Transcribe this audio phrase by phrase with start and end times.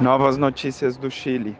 [0.00, 1.56] Novas notícias do Chile.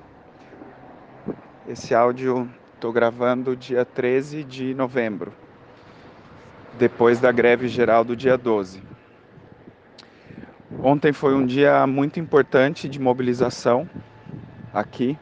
[1.68, 5.32] Esse áudio estou gravando dia 13 de novembro,
[6.76, 8.82] depois da greve geral do dia 12.
[10.82, 13.88] Ontem foi um dia muito importante de mobilização
[14.72, 15.16] aqui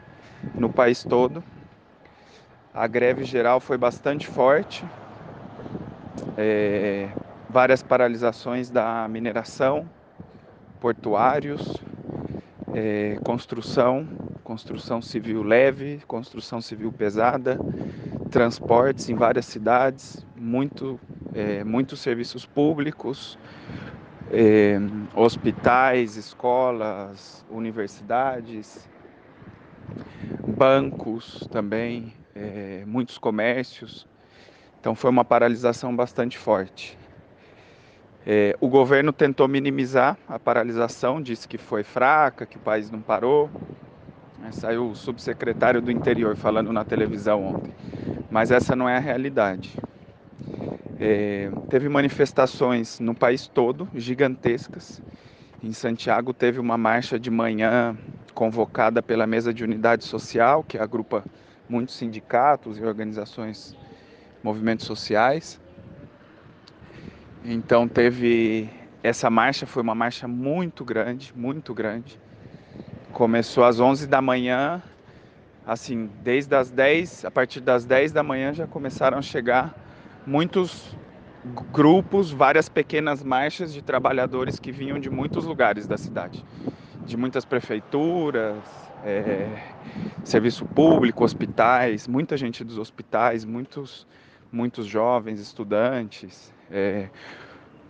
[0.55, 1.43] no país todo.
[2.73, 4.83] A greve geral foi bastante forte,
[6.35, 7.09] é,
[7.47, 9.87] várias paralisações da mineração,
[10.81, 11.79] portuários,
[12.73, 14.07] é, construção,
[14.43, 17.57] construção civil leve, construção civil pesada,
[18.29, 20.99] transportes em várias cidades, muito,
[21.33, 23.37] é, muitos serviços públicos,
[24.31, 24.77] é,
[25.13, 28.89] hospitais, escolas, universidades,
[30.47, 34.07] bancos também, é, muitos comércios.
[34.79, 36.97] Então foi uma paralisação bastante forte.
[38.25, 43.01] É, o governo tentou minimizar a paralisação, disse que foi fraca, que o país não
[43.01, 43.49] parou.
[44.47, 47.73] É, saiu o subsecretário do interior falando na televisão ontem.
[48.31, 49.71] Mas essa não é a realidade.
[50.99, 55.01] É, teve manifestações no país todo, gigantescas.
[55.61, 57.97] Em Santiago teve uma marcha de manhã
[58.33, 61.23] convocada pela Mesa de Unidade Social, que agrupa
[61.69, 63.75] muitos sindicatos e organizações,
[64.43, 65.62] movimentos sociais.
[67.45, 68.69] Então teve
[69.03, 72.17] essa marcha, foi uma marcha muito grande, muito grande.
[73.11, 74.81] Começou às 11 da manhã,
[75.65, 79.75] assim, desde as 10, a partir das 10 da manhã já começaram a chegar
[80.25, 80.95] muitos
[81.73, 86.45] grupos, várias pequenas marchas de trabalhadores que vinham de muitos lugares da cidade,
[87.05, 88.63] de muitas prefeituras,
[89.03, 89.61] é,
[90.23, 94.07] serviço público, hospitais, muita gente dos hospitais, muitos,
[94.49, 97.07] muitos jovens, estudantes, é,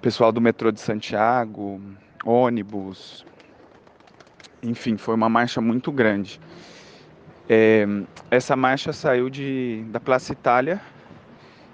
[0.01, 1.81] pessoal do metrô de Santiago,
[2.25, 3.25] ônibus,
[4.61, 6.39] enfim, foi uma marcha muito grande.
[7.47, 7.85] É,
[8.29, 10.81] essa marcha saiu de, da Praça Itália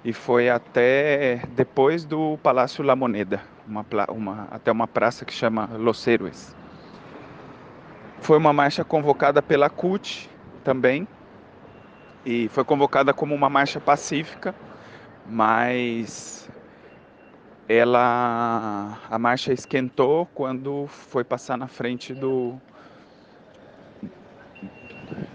[0.06, 5.68] e foi até depois do Palácio La Moneda, uma, uma, até uma praça que chama
[5.74, 6.56] Los Héroes.
[8.22, 10.30] Foi uma marcha convocada pela CUT
[10.64, 11.08] também,
[12.26, 14.54] e foi convocada como uma marcha pacífica,
[15.26, 16.50] mas
[17.70, 22.60] ela a marcha esquentou quando foi passar na frente do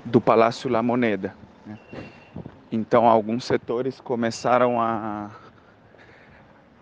[0.05, 1.33] do Palácio La Moneda.
[1.65, 1.78] Né?
[2.73, 5.31] Então alguns setores começaram a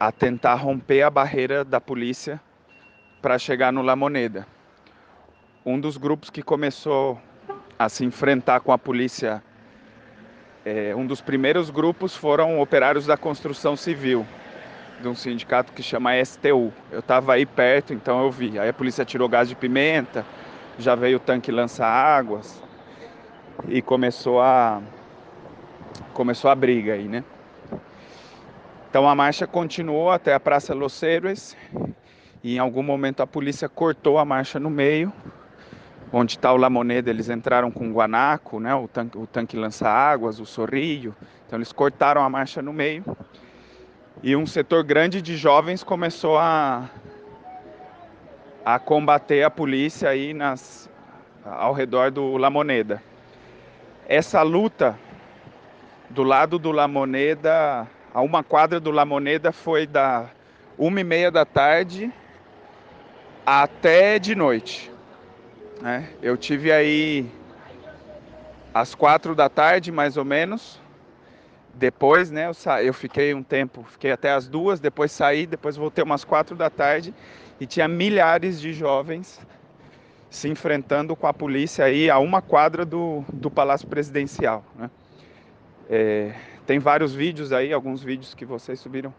[0.01, 2.41] a tentar romper a barreira da polícia
[3.21, 4.47] para chegar no La Moneda.
[5.67, 7.21] Um dos grupos que começou
[7.79, 9.43] a se enfrentar com a polícia,
[10.65, 14.27] é, um dos primeiros grupos foram operários da construção civil
[15.03, 16.73] de um sindicato que chama STU.
[16.91, 18.59] Eu estava aí perto, então eu vi.
[18.59, 20.25] Aí a polícia tirou gás de pimenta,
[20.79, 22.63] já veio o tanque lança-águas
[23.69, 24.81] e começou a
[26.15, 27.25] começou a briga aí, né?
[28.89, 31.57] Então a marcha continuou até a Praça Los Héroes
[32.45, 35.13] e em algum momento a polícia cortou a marcha no meio,
[36.13, 39.57] onde está o La Moneda, eles entraram com o guanaco, né, o tanque, o tanque
[39.57, 41.15] lança-águas, o sorrilho,
[41.47, 43.05] então eles cortaram a marcha no meio
[44.23, 46.89] e um setor grande de jovens começou a,
[48.65, 50.89] a combater a polícia aí nas,
[51.45, 53.03] ao redor do La Moneda.
[54.07, 54.97] Essa luta
[56.09, 60.31] do lado do La Moneda, a uma quadra do La Moneda, foi da
[60.79, 62.13] uma e meia da tarde
[63.45, 64.93] até de noite.
[65.81, 66.09] Né?
[66.23, 67.27] Eu tive aí
[68.73, 70.82] às quatro da tarde, mais ou menos,
[71.75, 72.83] depois, né, eu, sa...
[72.83, 76.69] eu fiquei um tempo, fiquei até as duas, depois saí, depois voltei umas quatro da
[76.69, 77.15] tarde
[77.61, 79.41] e tinha milhares de jovens
[80.29, 84.65] se enfrentando com a polícia aí a uma quadra do, do Palácio Presidencial.
[84.75, 84.91] Né?
[85.89, 86.35] É,
[86.67, 89.13] tem vários vídeos aí, alguns vídeos que vocês subiram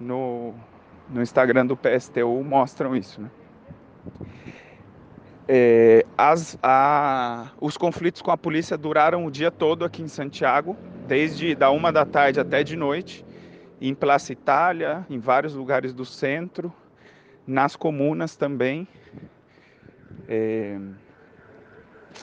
[0.00, 0.54] no,
[1.08, 3.20] no Instagram do PSTU mostram isso.
[3.20, 3.30] Né?
[5.46, 10.76] É, as, a, os conflitos com a polícia duraram o dia todo aqui em Santiago
[11.08, 13.24] desde da uma da tarde até de noite,
[13.80, 16.70] em Plaza Itália, em vários lugares do centro,
[17.46, 18.86] nas comunas também,
[20.28, 20.78] é,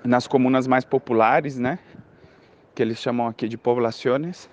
[0.03, 1.79] nas comunas mais populares, né?
[2.75, 4.47] Que eles chamam aqui de poblaciones.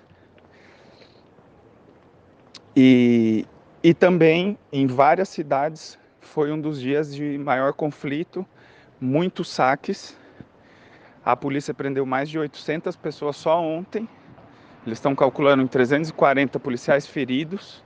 [2.75, 3.45] E,
[3.83, 8.43] e também em várias cidades foi um dos dias de maior conflito,
[8.99, 10.17] muitos saques.
[11.23, 14.09] A polícia prendeu mais de 800 pessoas só ontem
[14.85, 17.81] eles estão calculando em 340 policiais feridos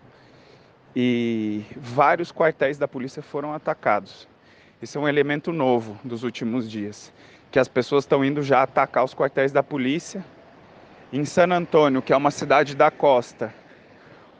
[0.95, 4.27] e vários quartéis da polícia foram atacados.
[4.81, 7.13] Esse é um elemento novo dos últimos dias,
[7.51, 10.25] que as pessoas estão indo já atacar os quartéis da polícia.
[11.13, 13.53] Em San Antônio, que é uma cidade da costa,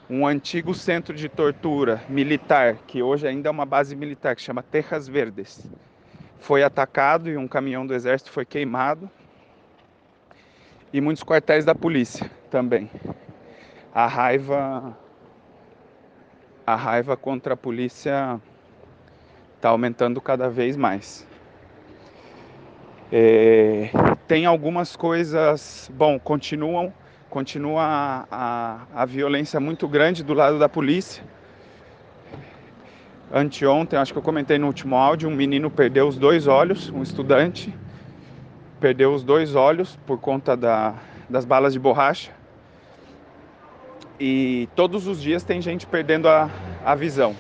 [0.10, 4.64] um antigo centro de tortura militar, que hoje ainda é uma base militar, que chama
[4.64, 5.70] Terras Verdes,
[6.40, 9.10] foi atacado e um caminhão do exército foi queimado.
[10.92, 12.90] E muitos quartéis da polícia também.
[13.94, 14.98] A raiva
[16.68, 18.42] a raiva contra a polícia
[19.56, 21.26] está aumentando cada vez mais.
[23.10, 23.90] É,
[24.28, 26.94] tem algumas coisas, bom, continuam,
[27.30, 31.24] continua a, a, a, violência muito grande do lado da polícia.
[33.32, 37.02] Anteontem, acho que eu comentei no último áudio, um menino perdeu os dois olhos, um
[37.02, 37.74] estudante,
[38.82, 40.96] perdeu os dois olhos por conta da,
[41.30, 42.32] das balas de borracha
[44.20, 46.50] e todos os dias tem gente perdendo a,
[46.84, 47.36] a visão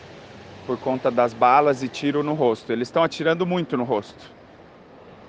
[0.67, 2.71] por conta das balas e tiro no rosto.
[2.71, 4.31] Eles estão atirando muito no rosto.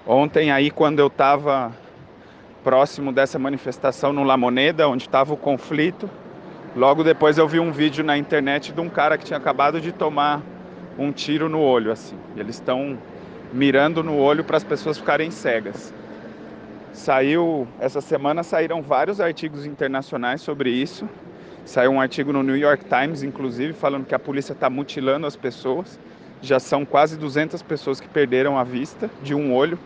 [0.07, 1.73] Ontem aí quando eu estava
[2.63, 6.11] próximo dessa manifestação no La Moneda, onde estava o conflito,
[6.77, 9.93] logo depois eu vi um vídeo na internet de um cara que tinha acabado de
[9.93, 10.43] tomar
[10.99, 12.17] um tiro no olho assim.
[12.37, 12.99] Eles estão
[13.53, 15.95] mirando no olho para as pessoas ficarem cegas.
[16.99, 21.09] Saiu essa semana saíram vários artigos internacionais sobre isso
[21.69, 25.37] Saiu um artigo no New York Times, inclusive, falando que a polícia está mutilando as
[25.37, 26.01] pessoas.
[26.41, 29.79] Já são quase 200 pessoas que perderam a vista de um olho.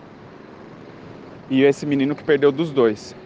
[1.51, 3.17] E esse menino que perdeu dos dois.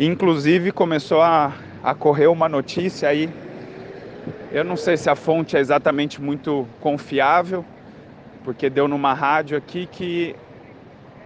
[0.00, 1.52] Inclusive, começou a,
[1.84, 3.30] a correr uma notícia aí.
[4.50, 7.64] Eu não sei se a fonte é exatamente muito confiável,
[8.42, 10.34] porque deu numa rádio aqui que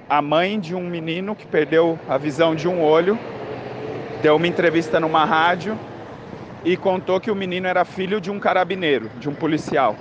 [0.08, 3.18] a mãe de um menino que perdeu a visão de um olho
[4.22, 5.78] deu uma entrevista numa rádio
[6.64, 9.94] e contou que o menino era filho de um carabineiro, de um policial.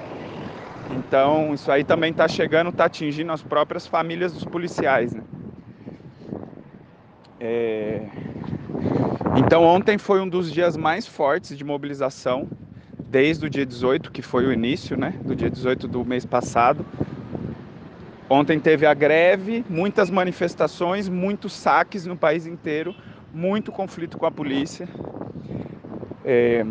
[0.91, 5.13] Então, isso aí também está chegando, está atingindo as próprias famílias dos policiais.
[5.13, 5.21] Né?
[7.39, 8.01] É...
[9.37, 12.49] Então, ontem foi um dos dias mais fortes de mobilização,
[12.97, 15.13] desde o dia 18, que foi o início, né?
[15.23, 16.85] Do dia 18 do mês passado.
[18.29, 22.95] Ontem teve a greve, muitas manifestações, muitos saques no país inteiro,
[23.31, 24.89] muito conflito com a polícia.
[26.23, 26.65] É,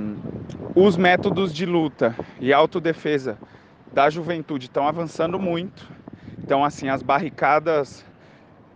[0.75, 3.39] os métodos de luta e autodefesa
[3.93, 5.89] da juventude estão avançando muito.
[6.43, 8.05] Então, assim, as barricadas,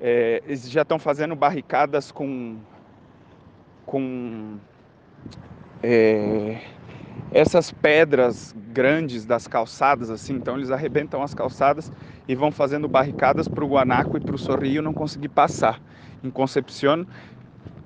[0.01, 2.59] é, eles já estão fazendo barricadas com,
[3.85, 4.57] com
[5.83, 6.61] é,
[7.33, 10.35] essas pedras grandes das calçadas, assim.
[10.35, 11.91] Então, eles arrebentam as calçadas
[12.29, 15.81] e vão fazendo barricadas para o Guanaco e para o Sorrio não conseguir passar.
[16.23, 17.07] Em Concepción,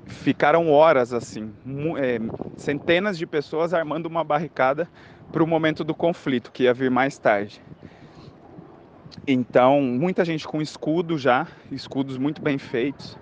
[0.07, 1.53] ficaram horas assim,
[1.97, 2.19] é,
[2.57, 4.89] centenas de pessoas armando uma barricada
[5.31, 7.63] para o momento do conflito que ia vir mais tarde.
[9.27, 13.17] Então, muita gente com escudo já, escudos muito bem feitos.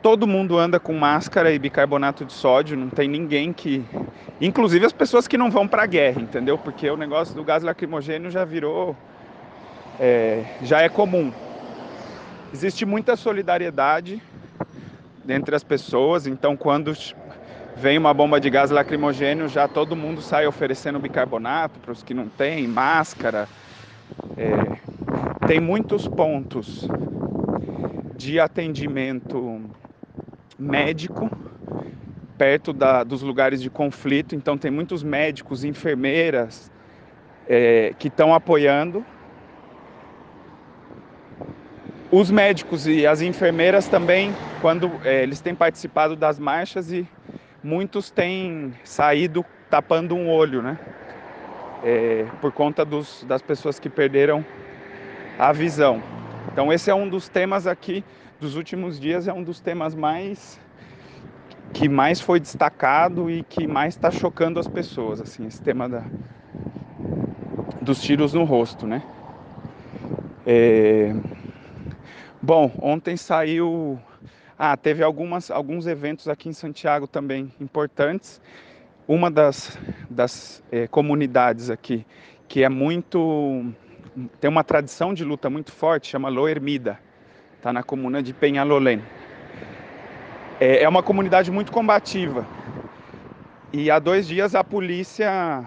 [0.00, 3.84] Todo mundo anda com máscara e bicarbonato de sódio, não tem ninguém que.
[4.40, 6.56] Inclusive as pessoas que não vão para a guerra, entendeu?
[6.56, 8.96] Porque o negócio do gás lacrimogênio já virou.
[10.00, 11.32] É, já é comum.
[12.52, 14.22] Existe muita solidariedade
[15.28, 16.26] entre as pessoas.
[16.26, 16.92] Então, quando
[17.76, 22.14] vem uma bomba de gás lacrimogênio, já todo mundo sai oferecendo bicarbonato para os que
[22.14, 23.48] não têm, máscara.
[24.36, 26.86] É, tem muitos pontos
[28.16, 29.60] de atendimento
[30.58, 31.30] médico
[32.36, 36.70] perto da, dos lugares de conflito, então tem muitos médicos, enfermeiras
[37.48, 39.04] é, que estão apoiando
[42.10, 47.06] os médicos e as enfermeiras também, quando é, eles têm participado das marchas e
[47.62, 50.78] muitos têm saído tapando um olho, né?
[51.84, 54.44] É, por conta dos, das pessoas que perderam
[55.38, 56.02] a visão.
[56.50, 58.02] Então esse é um dos temas aqui
[58.40, 60.58] dos últimos dias, é um dos temas mais
[61.74, 66.02] que mais foi destacado e que mais está chocando as pessoas, assim, esse tema da,
[67.82, 69.02] dos tiros no rosto, né?
[70.46, 71.14] É,
[72.48, 74.00] Bom, ontem saiu.
[74.58, 78.40] Ah, teve algumas, alguns eventos aqui em Santiago também importantes.
[79.06, 79.78] Uma das,
[80.08, 82.06] das é, comunidades aqui
[82.48, 83.66] que é muito.
[84.40, 86.98] tem uma tradição de luta muito forte, chama Loermida,
[87.58, 89.02] está na comuna de Penhalolén.
[90.58, 92.46] É, é uma comunidade muito combativa.
[93.74, 95.66] E há dois dias a polícia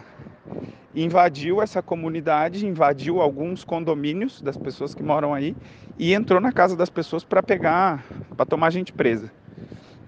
[0.96, 5.56] invadiu essa comunidade, invadiu alguns condomínios das pessoas que moram aí
[5.98, 8.04] e entrou na casa das pessoas para pegar,
[8.36, 9.32] para tomar gente presa.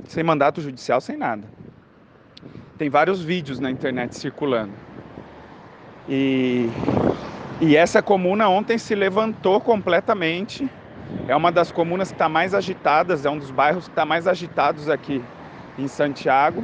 [0.06, 1.44] Sem mandato judicial, sem nada.
[2.78, 4.74] Tem vários vídeos na internet circulando.
[6.10, 6.68] E
[7.62, 10.70] E essa comuna ontem se levantou completamente.
[11.30, 14.28] É uma das comunas que está mais agitadas, é um dos bairros que está mais
[14.28, 15.24] agitados aqui
[15.78, 16.62] em Santiago.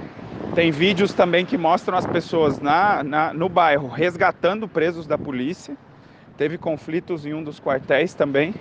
[0.56, 5.78] Tem vídeos também que mostram as pessoas na, na, no bairro resgatando presos da polícia.
[6.38, 8.56] Teve conflitos em um dos quartéis também,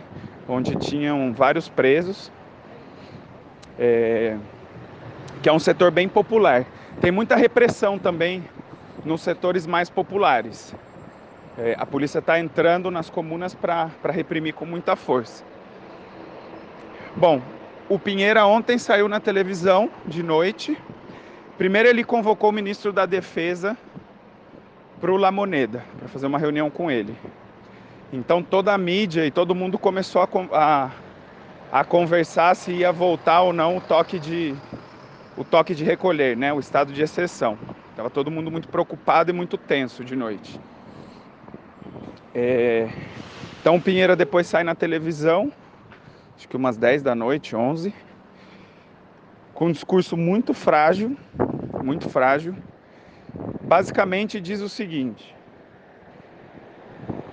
[0.47, 2.31] onde tinham vários presos.
[3.79, 4.37] É,
[5.43, 6.67] que é um setor bem popular.
[7.01, 8.45] Tem muita repressão também
[9.05, 10.75] nos setores mais populares.
[11.57, 15.43] É, a polícia está entrando nas comunas para reprimir com muita força.
[17.17, 17.41] Bom,
[17.89, 20.77] o Pinheira ontem saiu na televisão de noite.
[21.59, 23.77] Primeiro ele convocou o ministro da Defesa
[25.01, 27.17] para o La Moneda, para fazer uma reunião com ele.
[28.13, 30.91] Então toda a mídia e todo mundo começou a, a,
[31.81, 34.55] a conversar se ia voltar ou não o toque de,
[35.37, 37.59] o toque de recolher, né, o estado de exceção.
[37.91, 40.61] Estava todo mundo muito preocupado e muito tenso de noite.
[42.33, 42.89] É...
[43.61, 45.53] Então Pinheira depois sai na televisão,
[46.37, 47.93] acho que umas 10 da noite, 11,
[49.59, 51.17] com um discurso muito frágil,
[51.89, 52.55] muito frágil.
[53.63, 55.35] Basicamente diz o seguinte: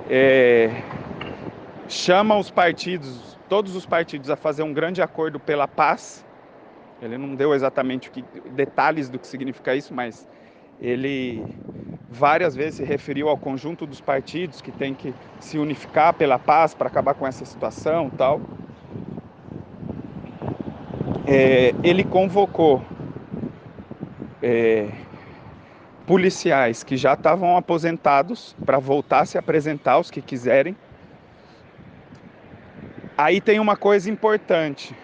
[0.09, 0.69] é...
[1.87, 6.25] chama os partidos, todos os partidos, a fazer um grande acordo pela paz
[7.01, 10.27] ele não deu exatamente que, detalhes do que significa isso, mas
[10.81, 11.43] ele
[12.09, 16.73] várias vezes se referiu ao conjunto dos partidos que tem que se unificar pela paz
[16.73, 18.39] para acabar com essa situação, tal.
[21.27, 22.81] É, ele convocou
[24.45, 24.87] é,
[26.05, 30.77] policiais que já estavam aposentados para voltar a se apresentar, os que quiserem.
[33.17, 34.95] Aí tem uma coisa importante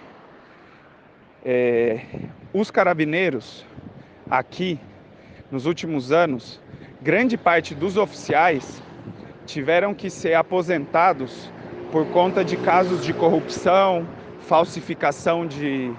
[1.44, 2.02] é,
[2.54, 3.66] os carabineiros
[4.30, 4.80] aqui,
[5.50, 6.62] nos últimos anos,
[7.02, 8.82] grande parte dos oficiais
[9.46, 11.52] tiveram que ser aposentados
[11.92, 14.08] por conta de casos de corrupção,
[14.42, 15.92] falsificação de,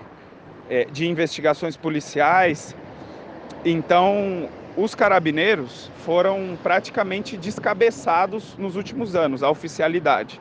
[0.71, 2.77] é, de investigações policiais.
[3.65, 10.41] Então, os carabineiros foram praticamente descabeçados nos últimos anos, a oficialidade.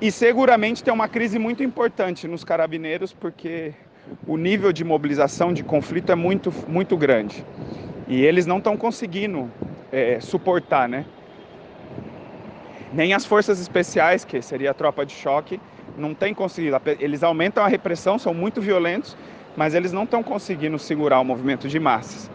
[0.00, 3.74] E seguramente tem uma crise muito importante nos carabineiros, porque
[4.26, 7.44] o nível de mobilização, de conflito é muito, muito grande.
[8.08, 9.50] E eles não estão conseguindo
[9.92, 11.04] é, suportar, né?
[12.92, 15.60] Nem as forças especiais, que seria a tropa de choque,
[15.96, 16.76] não tem conseguido.
[16.98, 19.16] Eles aumentam a repressão, são muito violentos,
[19.60, 22.30] mas eles não estão conseguindo segurar o movimento de massas.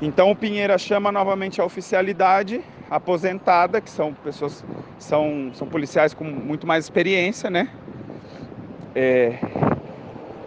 [0.00, 4.64] Então o Pinheira chama novamente a oficialidade aposentada, que são pessoas,
[4.96, 7.68] são, são policiais com muito mais experiência, né?
[8.94, 9.40] É,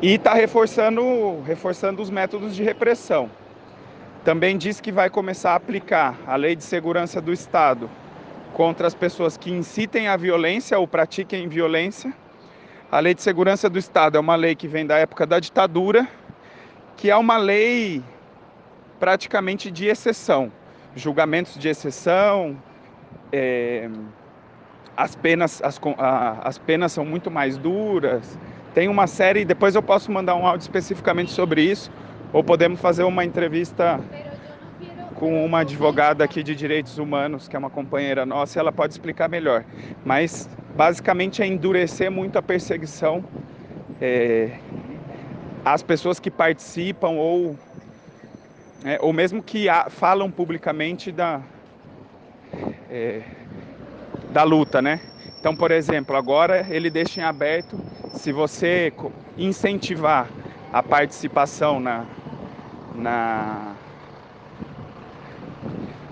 [0.01, 3.29] e está reforçando, reforçando os métodos de repressão.
[4.23, 7.89] Também diz que vai começar a aplicar a lei de segurança do Estado
[8.53, 12.13] contra as pessoas que incitem a violência ou pratiquem violência.
[12.93, 16.07] A lei de segurança do Estado é uma lei que vem da época da ditadura,
[16.95, 18.03] que é uma lei
[18.99, 20.51] praticamente de exceção
[20.95, 22.55] julgamentos de exceção,
[23.31, 23.89] é,
[24.95, 28.37] as, penas, as, a, as penas são muito mais duras.
[28.73, 31.91] Tem uma série, depois eu posso mandar um áudio especificamente sobre isso,
[32.31, 33.99] ou podemos fazer uma entrevista
[35.15, 38.93] com uma advogada aqui de direitos humanos, que é uma companheira nossa, e ela pode
[38.93, 39.63] explicar melhor.
[40.05, 43.23] Mas basicamente é endurecer muito a perseguição
[44.01, 44.57] é,
[45.63, 47.55] às pessoas que participam ou
[48.83, 51.41] é, ou mesmo que falam publicamente da,
[52.89, 53.21] é,
[54.31, 54.99] da luta, né?
[55.39, 57.79] Então, por exemplo, agora ele deixa em aberto
[58.13, 58.91] se você
[59.37, 60.27] incentivar
[60.71, 62.05] a participação na,
[62.95, 63.73] na,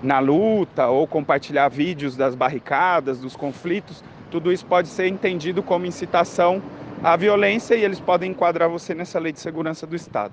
[0.02, 5.84] na luta ou compartilhar vídeos das barricadas, dos conflitos, tudo isso pode ser entendido como
[5.84, 6.62] incitação
[7.04, 10.32] à violência e eles podem enquadrar você nessa lei de segurança do Estado.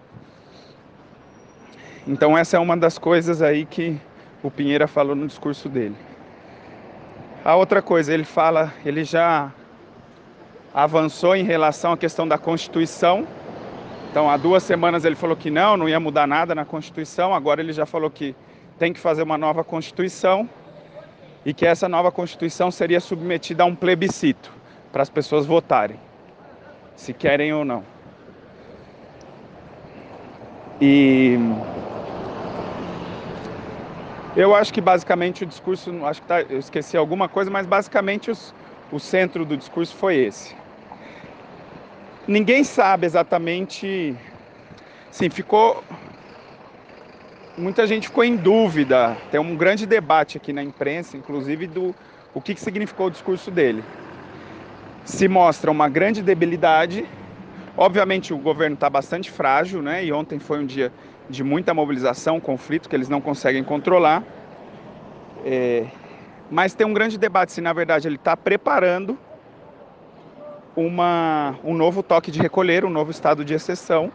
[2.08, 4.00] Então essa é uma das coisas aí que
[4.42, 5.98] o Pinheira falou no discurso dele.
[7.44, 9.52] A outra coisa, ele fala, ele já
[10.74, 13.28] avançou em relação à questão da Constituição.
[14.10, 17.34] Então, há duas semanas ele falou que não, não ia mudar nada na Constituição.
[17.34, 18.36] Agora ele já falou que
[18.78, 20.50] tem que fazer uma nova Constituição
[21.50, 24.52] e que essa nova Constituição seria submetida a um plebiscito
[24.92, 26.00] para as pessoas votarem,
[26.96, 27.84] se querem ou não.
[30.80, 31.40] E
[34.36, 38.30] eu acho que basicamente o discurso, acho que tá, eu esqueci alguma coisa, mas basicamente
[38.30, 38.54] os,
[38.92, 40.56] o centro do discurso foi esse.
[42.28, 44.16] Ninguém sabe exatamente,
[45.10, 45.84] sim, ficou
[47.60, 49.18] muita gente ficou em dúvida.
[49.30, 51.94] Tem um grande debate aqui na imprensa, inclusive, do
[52.34, 53.84] o que, que significou o discurso dele.
[55.04, 57.06] Se mostra uma grande debilidade.
[57.78, 60.04] Obviamente, o governo está bastante frágil, né?
[60.04, 60.92] E ontem foi um dia
[61.30, 64.24] de muita mobilização, conflito que eles não conseguem controlar.
[65.46, 65.86] É,
[66.50, 69.18] mas tem um grande debate se, na verdade, ele está preparando
[70.76, 74.12] uma, um novo toque de recolher, um novo estado de exceção.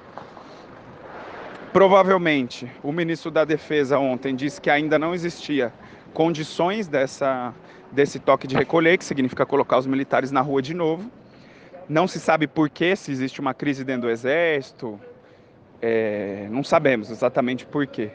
[1.74, 5.72] Provavelmente, o ministro da Defesa ontem disse que ainda não existia
[6.12, 7.52] condições dessa,
[7.90, 11.10] desse toque de recolher, que significa colocar os militares na rua de novo.
[11.88, 15.00] Não se sabe por que, se existe uma crise dentro do Exército,
[15.82, 18.12] é, não sabemos exatamente por quê.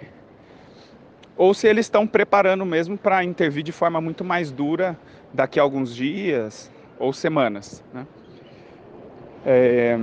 [1.35, 4.97] Ou se eles estão preparando mesmo para intervir de forma muito mais dura
[5.33, 7.83] daqui a alguns dias ou semanas.
[7.93, 8.07] Né?
[9.45, 9.99] É,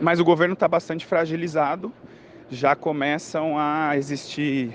[0.00, 1.92] mas o governo está bastante fragilizado,
[2.50, 4.72] já começam a existir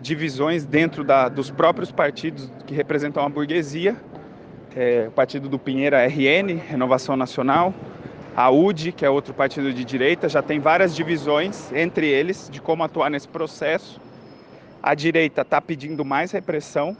[0.00, 3.96] divisões dentro da, dos próprios partidos que representam a burguesia.
[4.74, 7.74] É, o partido do Pinheira RN, Renovação Nacional,
[8.34, 12.60] a UD, que é outro partido de direita, já tem várias divisões entre eles de
[12.60, 14.00] como atuar nesse processo.
[14.82, 16.96] A direita está pedindo mais repressão,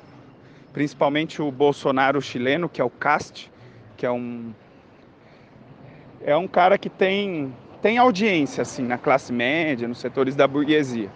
[0.72, 3.50] principalmente o Bolsonaro chileno, que é o CAST,
[3.96, 4.52] que é um
[6.24, 11.10] é um cara que tem tem audiência assim na classe média, nos setores da burguesia.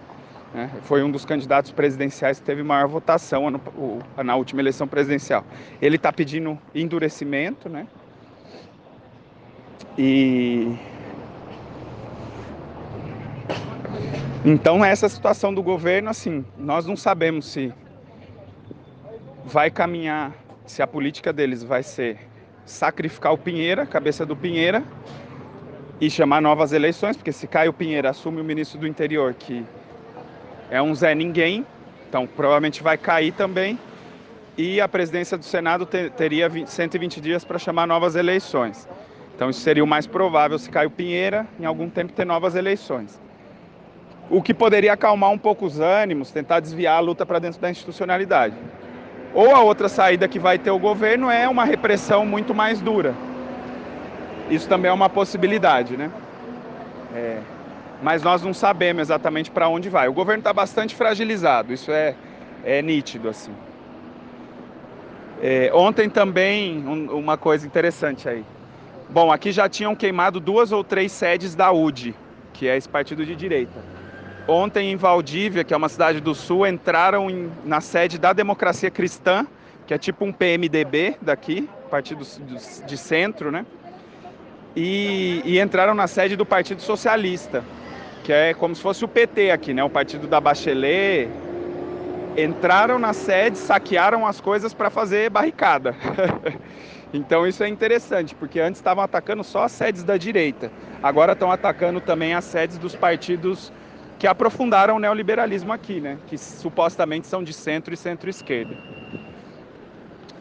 [0.52, 0.68] Né?
[0.82, 5.44] Foi um dos candidatos presidenciais que teve maior votação no, o, na última eleição presidencial.
[5.80, 7.86] Ele está pedindo endurecimento, né?
[9.96, 10.76] E
[14.44, 17.72] então essa situação do governo, assim, nós não sabemos se
[19.44, 20.32] vai caminhar,
[20.66, 22.18] se a política deles vai ser
[22.66, 24.82] sacrificar o Pinheira, cabeça do Pinheira,
[26.00, 29.64] e chamar novas eleições, porque se Caio Pinheira assume o ministro do interior, que
[30.70, 31.64] é um Zé Ninguém,
[32.08, 33.78] então provavelmente vai cair também,
[34.58, 38.86] e a presidência do Senado ter, teria 120 dias para chamar novas eleições.
[39.34, 43.20] Então isso seria o mais provável se Caio Pinheira, em algum tempo, ter novas eleições.
[44.28, 47.70] O que poderia acalmar um pouco os ânimos, tentar desviar a luta para dentro da
[47.70, 48.56] institucionalidade.
[49.36, 53.14] Ou a outra saída que vai ter o governo é uma repressão muito mais dura.
[54.48, 56.10] Isso também é uma possibilidade, né?
[57.14, 57.40] É,
[58.02, 60.08] mas nós não sabemos exatamente para onde vai.
[60.08, 62.16] O governo está bastante fragilizado, isso é,
[62.64, 63.52] é nítido assim.
[65.42, 68.42] É, ontem também um, uma coisa interessante aí.
[69.10, 72.14] Bom, aqui já tinham queimado duas ou três sedes da UD,
[72.54, 73.95] que é esse partido de direita.
[74.48, 78.90] Ontem em Valdívia, que é uma cidade do sul, entraram em, na sede da Democracia
[78.90, 79.44] Cristã,
[79.86, 82.24] que é tipo um PMDB daqui, partido
[82.86, 83.66] de centro, né?
[84.76, 87.64] E, e, entraram na sede do Partido Socialista,
[88.22, 89.82] que é como se fosse o PT aqui, né?
[89.82, 91.28] O partido da Bachelet.
[92.36, 95.96] Entraram na sede, saquearam as coisas para fazer barricada.
[97.12, 100.70] então isso é interessante, porque antes estavam atacando só as sedes da direita,
[101.02, 103.72] agora estão atacando também as sedes dos partidos
[104.18, 106.18] que aprofundaram o neoliberalismo aqui, né?
[106.26, 108.76] Que supostamente são de centro e centro-esquerda.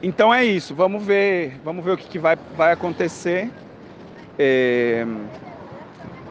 [0.01, 0.73] Então é isso.
[0.73, 3.49] Vamos ver, vamos ver o que, que vai, vai acontecer.
[4.38, 5.05] É...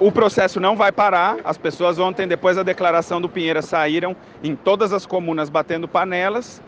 [0.00, 1.38] O processo não vai parar.
[1.44, 6.62] As pessoas ontem, depois da declaração do Pinheira, saíram em todas as comunas batendo panelas.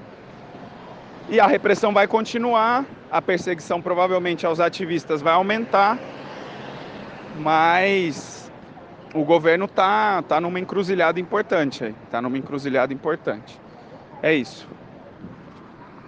[1.28, 2.84] E a repressão vai continuar.
[3.10, 5.98] A perseguição provavelmente aos ativistas vai aumentar.
[7.38, 8.45] Mas
[9.16, 13.58] o governo está tá numa encruzilhada importante aí, está numa encruzilhada importante.
[14.22, 14.68] É isso.